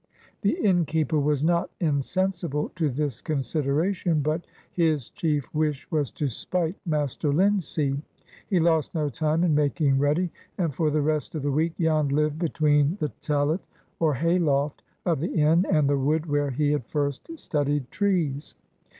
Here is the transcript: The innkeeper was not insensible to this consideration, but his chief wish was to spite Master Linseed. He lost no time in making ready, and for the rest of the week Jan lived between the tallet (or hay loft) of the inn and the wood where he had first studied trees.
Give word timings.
The 0.41 0.53
innkeeper 0.53 1.19
was 1.19 1.43
not 1.43 1.69
insensible 1.79 2.71
to 2.75 2.89
this 2.89 3.21
consideration, 3.21 4.21
but 4.23 4.47
his 4.71 5.11
chief 5.11 5.45
wish 5.53 5.85
was 5.91 6.09
to 6.09 6.27
spite 6.27 6.75
Master 6.87 7.31
Linseed. 7.31 8.01
He 8.47 8.59
lost 8.59 8.95
no 8.95 9.09
time 9.09 9.43
in 9.43 9.53
making 9.53 9.99
ready, 9.99 10.31
and 10.57 10.73
for 10.73 10.89
the 10.89 11.03
rest 11.03 11.35
of 11.35 11.43
the 11.43 11.51
week 11.51 11.77
Jan 11.79 12.07
lived 12.07 12.39
between 12.39 12.97
the 12.99 13.09
tallet 13.21 13.61
(or 13.99 14.15
hay 14.15 14.39
loft) 14.39 14.81
of 15.05 15.19
the 15.19 15.35
inn 15.35 15.67
and 15.69 15.87
the 15.87 15.99
wood 15.99 16.25
where 16.25 16.49
he 16.49 16.71
had 16.71 16.87
first 16.87 17.29
studied 17.37 17.91
trees. 17.91 18.55